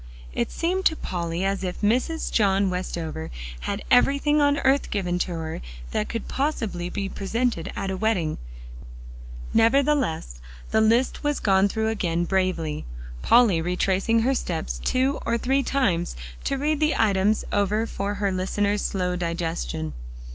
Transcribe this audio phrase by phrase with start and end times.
[0.33, 2.31] It seemed to Polly as if Mrs.
[2.31, 7.91] John Westover had everything on earth given to her that could possibly be presented at
[7.91, 8.39] a wedding;
[9.53, 10.41] nevertheless
[10.71, 12.83] the list was gone through again bravely,
[13.21, 16.15] Polly retracing her steps two or three times
[16.45, 19.93] to read the items over for her listener's slow digestion.